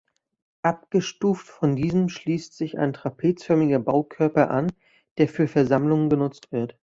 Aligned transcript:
Abgestuft 0.63 1.45
von 1.47 1.75
diesem 1.75 2.09
schließt 2.09 2.57
sich 2.57 2.79
ein 2.79 2.91
trapezförmiger 2.93 3.77
Baukörper 3.77 4.49
an, 4.49 4.71
der 5.19 5.27
für 5.29 5.47
Versammlungen 5.47 6.09
genutzt 6.09 6.51
wird. 6.51 6.75